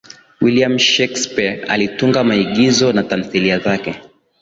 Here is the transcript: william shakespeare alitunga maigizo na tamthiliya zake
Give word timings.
william 0.41 0.79
shakespeare 0.79 1.63
alitunga 1.67 2.23
maigizo 2.23 2.93
na 2.93 3.03
tamthiliya 3.03 3.59
zake 3.59 3.95